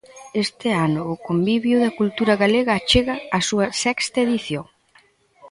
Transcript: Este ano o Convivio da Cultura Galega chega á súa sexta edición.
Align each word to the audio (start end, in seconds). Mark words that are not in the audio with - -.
Este 0.45 0.67
ano 0.87 1.01
o 1.13 1.15
Convivio 1.27 1.75
da 1.83 1.95
Cultura 1.99 2.33
Galega 2.43 2.83
chega 2.89 3.15
á 3.37 3.39
súa 3.49 3.67
sexta 3.83 4.17
edición. 4.27 4.65